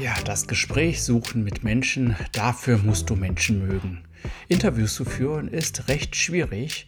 Ja, 0.00 0.14
das 0.24 0.46
Gespräch 0.46 1.02
suchen 1.02 1.44
mit 1.44 1.62
Menschen, 1.62 2.16
dafür 2.32 2.78
musst 2.78 3.10
du 3.10 3.16
Menschen 3.16 3.68
mögen. 3.68 4.02
Interviews 4.48 4.94
zu 4.94 5.04
führen 5.04 5.46
ist 5.46 5.88
recht 5.88 6.16
schwierig 6.16 6.86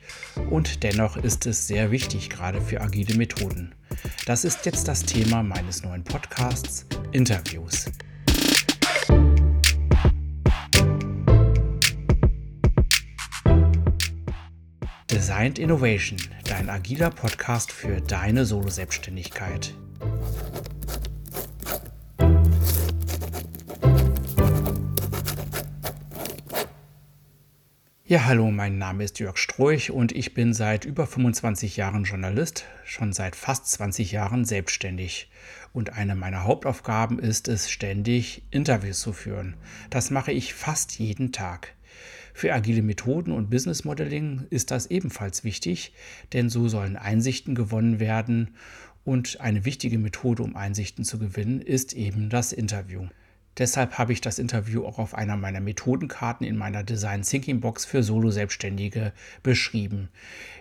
und 0.48 0.82
dennoch 0.82 1.18
ist 1.18 1.44
es 1.44 1.66
sehr 1.66 1.90
wichtig, 1.90 2.30
gerade 2.30 2.62
für 2.62 2.80
agile 2.80 3.14
Methoden. 3.16 3.74
Das 4.24 4.46
ist 4.46 4.64
jetzt 4.64 4.88
das 4.88 5.02
Thema 5.02 5.42
meines 5.42 5.82
neuen 5.82 6.02
Podcasts 6.04 6.86
Interviews. 7.12 7.84
Designed 15.10 15.58
Innovation, 15.58 16.18
dein 16.44 16.70
agiler 16.70 17.10
Podcast 17.10 17.72
für 17.72 18.00
deine 18.00 18.46
Solo-Selbstständigkeit. 18.46 19.74
Ja, 28.12 28.26
hallo, 28.26 28.50
mein 28.50 28.76
Name 28.76 29.04
ist 29.04 29.20
Jörg 29.20 29.38
Stroich 29.38 29.90
und 29.90 30.12
ich 30.12 30.34
bin 30.34 30.52
seit 30.52 30.84
über 30.84 31.06
25 31.06 31.78
Jahren 31.78 32.04
Journalist, 32.04 32.66
schon 32.84 33.14
seit 33.14 33.34
fast 33.34 33.68
20 33.68 34.12
Jahren 34.12 34.44
selbstständig. 34.44 35.30
Und 35.72 35.94
eine 35.94 36.14
meiner 36.14 36.44
Hauptaufgaben 36.44 37.18
ist 37.18 37.48
es, 37.48 37.70
ständig 37.70 38.42
Interviews 38.50 39.00
zu 39.00 39.14
führen. 39.14 39.56
Das 39.88 40.10
mache 40.10 40.30
ich 40.30 40.52
fast 40.52 40.98
jeden 40.98 41.32
Tag. 41.32 41.72
Für 42.34 42.52
agile 42.52 42.82
Methoden 42.82 43.32
und 43.32 43.48
Business 43.48 43.82
Modeling 43.84 44.46
ist 44.50 44.72
das 44.72 44.88
ebenfalls 44.88 45.42
wichtig, 45.42 45.94
denn 46.34 46.50
so 46.50 46.68
sollen 46.68 46.98
Einsichten 46.98 47.54
gewonnen 47.54 47.98
werden 47.98 48.56
und 49.04 49.40
eine 49.40 49.64
wichtige 49.64 49.98
Methode, 49.98 50.42
um 50.42 50.54
Einsichten 50.54 51.06
zu 51.06 51.18
gewinnen, 51.18 51.62
ist 51.62 51.94
eben 51.94 52.28
das 52.28 52.52
Interview. 52.52 53.06
Deshalb 53.58 53.98
habe 53.98 54.12
ich 54.12 54.20
das 54.20 54.38
Interview 54.38 54.86
auch 54.86 54.98
auf 54.98 55.14
einer 55.14 55.36
meiner 55.36 55.60
Methodenkarten 55.60 56.46
in 56.46 56.56
meiner 56.56 56.82
Design 56.82 57.22
Thinking 57.22 57.60
Box 57.60 57.84
für 57.84 58.02
Solo-Selbstständige 58.02 59.12
beschrieben. 59.42 60.08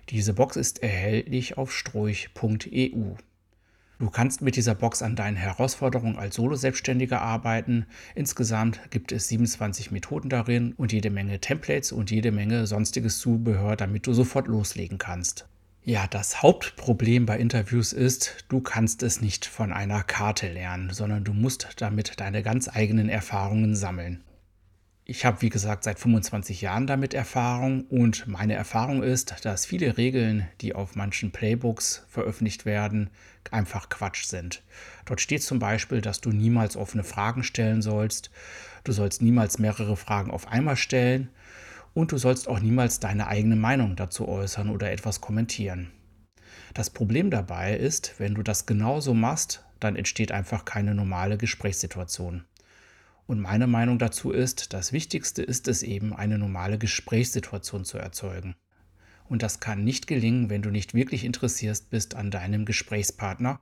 Diese 0.09 0.33
Box 0.33 0.57
ist 0.57 0.83
erhältlich 0.83 1.57
auf 1.57 1.71
stroich.eu. 1.71 3.15
Du 4.01 4.09
kannst 4.09 4.41
mit 4.41 4.55
dieser 4.55 4.73
Box 4.73 5.03
an 5.03 5.15
deinen 5.15 5.37
Herausforderungen 5.37 6.17
als 6.17 6.35
Solo-Selbstständiger 6.35 7.21
arbeiten. 7.21 7.85
Insgesamt 8.15 8.81
gibt 8.89 9.11
es 9.11 9.27
27 9.27 9.91
Methoden 9.91 10.27
darin 10.27 10.73
und 10.73 10.91
jede 10.91 11.11
Menge 11.11 11.39
Templates 11.39 11.91
und 11.91 12.09
jede 12.09 12.31
Menge 12.31 12.65
sonstiges 12.65 13.19
Zubehör, 13.19 13.75
damit 13.75 14.07
du 14.07 14.13
sofort 14.13 14.47
loslegen 14.47 14.97
kannst. 14.97 15.47
Ja, 15.83 16.05
das 16.05 16.43
Hauptproblem 16.43 17.25
bei 17.25 17.39
Interviews 17.39 17.91
ist, 17.91 18.45
du 18.49 18.61
kannst 18.61 19.01
es 19.01 19.19
nicht 19.19 19.47
von 19.47 19.73
einer 19.73 20.03
Karte 20.03 20.47
lernen, 20.47 20.91
sondern 20.93 21.23
du 21.23 21.33
musst 21.33 21.69
damit 21.77 22.19
deine 22.19 22.43
ganz 22.43 22.67
eigenen 22.67 23.09
Erfahrungen 23.09 23.75
sammeln. 23.75 24.23
Ich 25.05 25.25
habe, 25.25 25.41
wie 25.41 25.49
gesagt, 25.49 25.83
seit 25.83 25.97
25 25.97 26.61
Jahren 26.61 26.85
damit 26.85 27.15
Erfahrung 27.15 27.85
und 27.85 28.27
meine 28.27 28.53
Erfahrung 28.53 29.01
ist, 29.01 29.43
dass 29.43 29.65
viele 29.65 29.97
Regeln, 29.97 30.47
die 30.61 30.75
auf 30.75 30.95
manchen 30.95 31.31
Playbooks 31.31 32.05
veröffentlicht 32.07 32.67
werden, 32.67 33.09
einfach 33.49 33.89
Quatsch 33.89 34.25
sind. 34.25 34.61
Dort 35.05 35.19
steht 35.19 35.41
zum 35.41 35.57
Beispiel, 35.57 36.01
dass 36.01 36.21
du 36.21 36.29
niemals 36.29 36.77
offene 36.77 37.03
Fragen 37.03 37.41
stellen 37.41 37.81
sollst, 37.81 38.29
du 38.83 38.91
sollst 38.91 39.23
niemals 39.23 39.57
mehrere 39.57 39.97
Fragen 39.97 40.29
auf 40.29 40.47
einmal 40.47 40.75
stellen 40.75 41.31
und 41.93 42.11
du 42.11 42.17
sollst 42.17 42.47
auch 42.47 42.59
niemals 42.59 42.99
deine 42.99 43.27
eigene 43.27 43.55
Meinung 43.55 43.95
dazu 43.95 44.27
äußern 44.27 44.69
oder 44.69 44.91
etwas 44.91 45.21
kommentieren. 45.21 45.91
Das 46.73 46.89
Problem 46.89 47.29
dabei 47.29 47.75
ist, 47.75 48.15
wenn 48.17 48.35
du 48.35 48.43
das 48.43 48.65
genauso 48.65 49.13
machst, 49.13 49.65
dann 49.79 49.95
entsteht 49.95 50.31
einfach 50.31 50.63
keine 50.63 50.95
normale 50.95 51.37
Gesprächssituation. 51.37 52.45
Und 53.27 53.39
meine 53.39 53.67
Meinung 53.67 53.99
dazu 53.99 54.31
ist, 54.31 54.73
das 54.73 54.93
Wichtigste 54.93 55.41
ist 55.41 55.67
es 55.67 55.83
eben, 55.83 56.13
eine 56.13 56.37
normale 56.37 56.77
Gesprächssituation 56.77 57.85
zu 57.85 57.97
erzeugen. 57.97 58.55
Und 59.25 59.43
das 59.43 59.59
kann 59.59 59.83
nicht 59.83 60.07
gelingen, 60.07 60.49
wenn 60.49 60.61
du 60.61 60.69
nicht 60.69 60.93
wirklich 60.93 61.23
interessiert 61.23 61.89
bist 61.89 62.15
an 62.15 62.31
deinem 62.31 62.65
Gesprächspartner. 62.65 63.61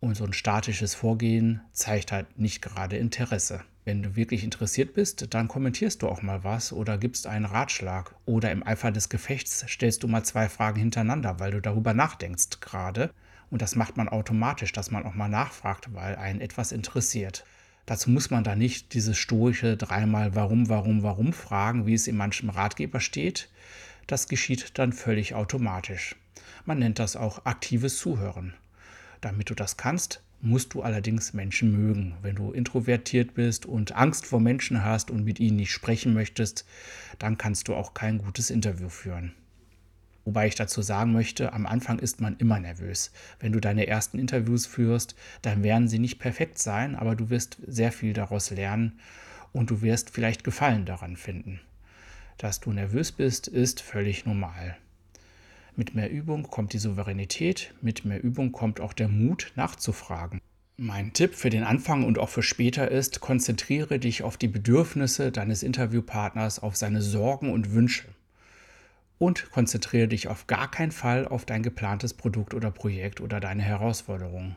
Und 0.00 0.14
so 0.14 0.24
ein 0.24 0.32
statisches 0.32 0.94
Vorgehen 0.94 1.60
zeigt 1.72 2.12
halt 2.12 2.38
nicht 2.38 2.60
gerade 2.60 2.96
Interesse. 2.96 3.62
Wenn 3.84 4.02
du 4.02 4.16
wirklich 4.16 4.44
interessiert 4.44 4.94
bist, 4.94 5.32
dann 5.32 5.48
kommentierst 5.48 6.02
du 6.02 6.08
auch 6.08 6.20
mal 6.20 6.44
was 6.44 6.72
oder 6.72 6.98
gibst 6.98 7.26
einen 7.26 7.44
Ratschlag. 7.44 8.14
Oder 8.26 8.50
im 8.50 8.66
Eifer 8.66 8.90
des 8.90 9.08
Gefechts 9.08 9.64
stellst 9.68 10.02
du 10.02 10.08
mal 10.08 10.24
zwei 10.24 10.48
Fragen 10.48 10.80
hintereinander, 10.80 11.38
weil 11.38 11.52
du 11.52 11.60
darüber 11.60 11.94
nachdenkst 11.94 12.60
gerade. 12.60 13.10
Und 13.48 13.62
das 13.62 13.76
macht 13.76 13.96
man 13.96 14.08
automatisch, 14.08 14.72
dass 14.72 14.90
man 14.90 15.06
auch 15.06 15.14
mal 15.14 15.28
nachfragt, 15.28 15.94
weil 15.94 16.16
einen 16.16 16.40
etwas 16.40 16.72
interessiert. 16.72 17.44
Dazu 17.86 18.10
muss 18.10 18.30
man 18.30 18.42
da 18.42 18.56
nicht 18.56 18.92
dieses 18.92 19.16
stoische 19.16 19.76
dreimal 19.76 20.34
warum, 20.34 20.68
warum, 20.68 21.04
warum 21.04 21.32
fragen, 21.32 21.86
wie 21.86 21.94
es 21.94 22.08
in 22.08 22.16
manchem 22.16 22.50
Ratgeber 22.50 22.98
steht. 22.98 23.48
Das 24.08 24.26
geschieht 24.26 24.78
dann 24.78 24.92
völlig 24.92 25.34
automatisch. 25.34 26.16
Man 26.64 26.80
nennt 26.80 26.98
das 26.98 27.14
auch 27.14 27.44
aktives 27.44 27.98
Zuhören. 27.98 28.54
Damit 29.20 29.50
du 29.50 29.54
das 29.54 29.76
kannst, 29.76 30.22
musst 30.40 30.74
du 30.74 30.82
allerdings 30.82 31.32
Menschen 31.32 31.72
mögen. 31.72 32.14
Wenn 32.22 32.36
du 32.36 32.52
introvertiert 32.52 33.34
bist 33.34 33.66
und 33.66 33.92
Angst 33.96 34.26
vor 34.26 34.40
Menschen 34.40 34.84
hast 34.84 35.10
und 35.10 35.24
mit 35.24 35.40
ihnen 35.40 35.56
nicht 35.56 35.72
sprechen 35.72 36.14
möchtest, 36.14 36.66
dann 37.18 37.38
kannst 37.38 37.68
du 37.68 37.74
auch 37.74 37.94
kein 37.94 38.18
gutes 38.18 38.50
Interview 38.50 38.88
führen. 38.88 39.32
Wobei 40.24 40.48
ich 40.48 40.56
dazu 40.56 40.82
sagen 40.82 41.12
möchte, 41.12 41.52
am 41.52 41.66
Anfang 41.66 42.00
ist 42.00 42.20
man 42.20 42.36
immer 42.38 42.58
nervös. 42.58 43.12
Wenn 43.38 43.52
du 43.52 43.60
deine 43.60 43.86
ersten 43.86 44.18
Interviews 44.18 44.66
führst, 44.66 45.14
dann 45.42 45.62
werden 45.62 45.86
sie 45.86 46.00
nicht 46.00 46.18
perfekt 46.18 46.58
sein, 46.58 46.96
aber 46.96 47.14
du 47.14 47.30
wirst 47.30 47.58
sehr 47.64 47.92
viel 47.92 48.12
daraus 48.12 48.50
lernen 48.50 48.98
und 49.52 49.70
du 49.70 49.82
wirst 49.82 50.10
vielleicht 50.10 50.42
Gefallen 50.42 50.84
daran 50.84 51.16
finden. 51.16 51.60
Dass 52.38 52.60
du 52.60 52.72
nervös 52.72 53.12
bist, 53.12 53.46
ist 53.46 53.80
völlig 53.80 54.26
normal. 54.26 54.76
Mit 55.78 55.94
mehr 55.94 56.10
Übung 56.10 56.44
kommt 56.44 56.72
die 56.72 56.78
Souveränität, 56.78 57.74
mit 57.82 58.06
mehr 58.06 58.24
Übung 58.24 58.50
kommt 58.50 58.80
auch 58.80 58.94
der 58.94 59.08
Mut 59.08 59.52
nachzufragen. 59.56 60.40
Mein 60.78 61.12
Tipp 61.12 61.34
für 61.34 61.50
den 61.50 61.64
Anfang 61.64 62.04
und 62.04 62.18
auch 62.18 62.30
für 62.30 62.42
später 62.42 62.90
ist, 62.90 63.20
konzentriere 63.20 63.98
dich 63.98 64.22
auf 64.22 64.38
die 64.38 64.48
Bedürfnisse 64.48 65.30
deines 65.30 65.62
Interviewpartners, 65.62 66.60
auf 66.60 66.76
seine 66.76 67.02
Sorgen 67.02 67.52
und 67.52 67.72
Wünsche. 67.72 68.08
Und 69.18 69.50
konzentriere 69.50 70.08
dich 70.08 70.28
auf 70.28 70.46
gar 70.46 70.70
keinen 70.70 70.92
Fall 70.92 71.28
auf 71.28 71.44
dein 71.44 71.62
geplantes 71.62 72.14
Produkt 72.14 72.54
oder 72.54 72.70
Projekt 72.70 73.20
oder 73.20 73.38
deine 73.38 73.62
Herausforderungen. 73.62 74.56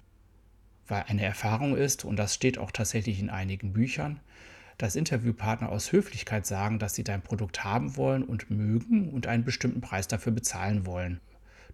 Weil 0.88 1.03
eine 1.08 1.25
Erfahrung 1.25 1.75
ist, 1.75 2.06
und 2.06 2.16
das 2.16 2.34
steht 2.34 2.58
auch 2.58 2.72
tatsächlich 2.72 3.19
in 3.19 3.29
einigen 3.29 3.74
Büchern, 3.74 4.22
dass 4.79 4.95
Interviewpartner 4.95 5.69
aus 5.69 5.91
Höflichkeit 5.91 6.47
sagen, 6.47 6.79
dass 6.79 6.95
sie 6.95 7.03
dein 7.03 7.22
Produkt 7.22 7.66
haben 7.66 7.97
wollen 7.97 8.23
und 8.23 8.50
mögen 8.50 9.09
und 9.09 9.28
einen 9.28 9.44
bestimmten 9.44 9.81
Preis 9.81 10.07
dafür 10.07 10.31
bezahlen 10.31 10.85
wollen. 10.85 11.19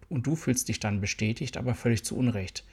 Und 0.08 0.26
du 0.26 0.34
fühlst 0.34 0.68
dich 0.68 0.80
dann 0.80 1.00
bestätigt, 1.00 1.56
aber 1.56 1.76
völlig 1.76 2.04
zu 2.04 2.16
Unrecht. 2.16 2.64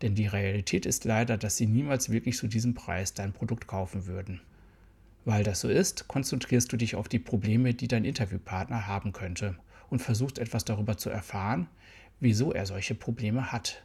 Denn 0.00 0.14
die 0.14 0.26
Realität 0.26 0.86
ist 0.86 1.04
leider, 1.04 1.36
dass 1.36 1.58
sie 1.58 1.66
niemals 1.66 2.10
wirklich 2.10 2.38
zu 2.38 2.48
diesem 2.48 2.72
Preis 2.72 3.12
dein 3.12 3.34
Produkt 3.34 3.66
kaufen 3.66 4.06
würden. 4.06 4.40
Weil 5.26 5.44
das 5.44 5.60
so 5.60 5.68
ist, 5.68 6.08
konzentrierst 6.08 6.72
du 6.72 6.78
dich 6.78 6.96
auf 6.96 7.08
die 7.08 7.18
Probleme, 7.18 7.74
die 7.74 7.86
dein 7.86 8.06
Interviewpartner 8.06 8.86
haben 8.86 9.12
könnte 9.12 9.58
und 9.90 10.00
versuchst 10.00 10.38
etwas 10.38 10.64
darüber 10.64 10.96
zu 10.96 11.10
erfahren, 11.10 11.68
wieso 12.18 12.50
er 12.52 12.64
solche 12.64 12.94
Probleme 12.94 13.52
hat. 13.52 13.82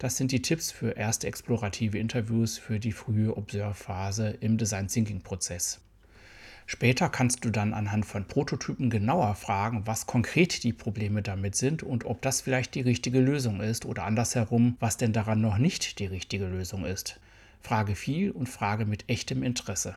Das 0.00 0.16
sind 0.16 0.32
die 0.32 0.40
Tipps 0.40 0.70
für 0.70 0.92
erste 0.92 1.26
explorative 1.26 1.98
Interviews 1.98 2.56
für 2.56 2.80
die 2.80 2.90
frühe 2.90 3.36
Observe-Phase 3.36 4.30
im 4.40 4.56
Design 4.56 4.88
Thinking-Prozess. 4.88 5.78
Später 6.64 7.10
kannst 7.10 7.44
du 7.44 7.50
dann 7.50 7.74
anhand 7.74 8.06
von 8.06 8.24
Prototypen 8.24 8.88
genauer 8.88 9.34
fragen, 9.34 9.86
was 9.86 10.06
konkret 10.06 10.64
die 10.64 10.72
Probleme 10.72 11.20
damit 11.20 11.54
sind 11.54 11.82
und 11.82 12.06
ob 12.06 12.22
das 12.22 12.40
vielleicht 12.40 12.76
die 12.76 12.80
richtige 12.80 13.20
Lösung 13.20 13.60
ist 13.60 13.84
oder 13.84 14.04
andersherum, 14.04 14.78
was 14.80 14.96
denn 14.96 15.12
daran 15.12 15.42
noch 15.42 15.58
nicht 15.58 15.98
die 15.98 16.06
richtige 16.06 16.46
Lösung 16.46 16.86
ist. 16.86 17.20
Frage 17.60 17.94
viel 17.94 18.30
und 18.30 18.48
frage 18.48 18.86
mit 18.86 19.06
echtem 19.06 19.42
Interesse. 19.42 19.94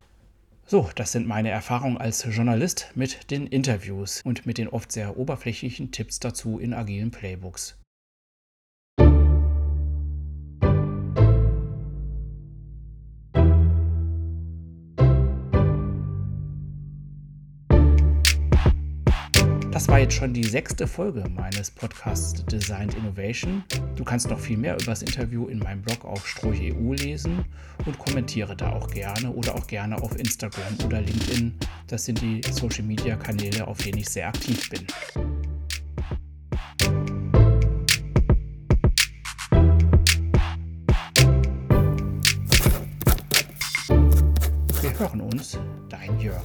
So, 0.65 0.89
das 0.95 1.13
sind 1.13 1.27
meine 1.27 1.49
Erfahrungen 1.49 1.97
als 1.97 2.27
Journalist 2.29 2.91
mit 2.93 3.31
den 3.31 3.47
Interviews 3.47 4.21
und 4.25 4.45
mit 4.45 4.57
den 4.57 4.67
oft 4.67 4.91
sehr 4.91 5.15
oberflächlichen 5.15 5.91
Tipps 5.91 6.19
dazu 6.19 6.59
in 6.59 6.73
agilen 6.73 7.11
Playbooks. 7.11 7.77
Das 19.73 19.87
war 19.87 19.97
jetzt 19.97 20.13
schon 20.13 20.35
die 20.35 20.43
sechste 20.43 20.85
Folge 20.85 21.27
meines 21.27 21.71
Podcasts 21.71 22.45
Designed 22.45 22.93
Innovation. 22.93 23.63
Du 23.95 24.03
kannst 24.03 24.29
noch 24.29 24.39
viel 24.39 24.55
mehr 24.55 24.75
über 24.75 24.85
das 24.85 25.01
Interview 25.01 25.47
in 25.47 25.57
meinem 25.57 25.81
Blog 25.81 26.05
auf 26.05 26.27
stroh.eu 26.27 26.93
lesen 26.93 27.43
und 27.87 27.97
kommentiere 27.97 28.55
da 28.55 28.73
auch 28.73 28.87
gerne 28.87 29.31
oder 29.31 29.55
auch 29.55 29.65
gerne 29.65 29.99
auf 29.99 30.15
Instagram 30.15 30.77
oder 30.85 31.01
LinkedIn. 31.01 31.55
Das 31.87 32.05
sind 32.05 32.21
die 32.21 32.41
Social 32.51 32.83
Media 32.83 33.15
Kanäle, 33.15 33.67
auf 33.67 33.79
denen 33.79 33.97
ich 33.97 34.09
sehr 34.09 34.27
aktiv 34.27 34.69
bin. 34.69 34.85
Wir 44.81 44.99
hören 44.99 45.21
uns, 45.21 45.57
dein 45.89 46.19
Jörg. 46.19 46.43